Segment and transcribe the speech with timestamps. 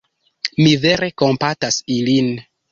[0.61, 2.35] Mi vere kompatas ilin.